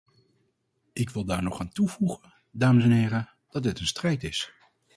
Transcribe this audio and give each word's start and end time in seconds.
Ik 0.93 1.09
wil 1.09 1.25
daar 1.25 1.43
nog 1.43 1.59
aan 1.59 1.71
toevoegen, 1.71 2.33
dames 2.51 2.83
en 2.83 2.91
heren, 2.91 3.29
dat 3.49 3.63
dit 3.63 3.79
een 3.79 3.87
strijd 3.87 4.23
is. 4.23 4.53